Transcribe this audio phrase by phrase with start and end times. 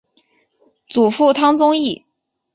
[0.89, 2.03] 祖父汤宗义。